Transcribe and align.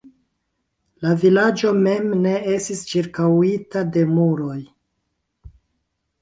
La 1.07 1.11
vilaĝo 1.23 1.73
mem 1.87 2.07
ne 2.21 2.31
estis 2.55 2.81
ĉirkaŭita 2.93 3.85
de 3.99 4.07
muroj. 4.15 4.59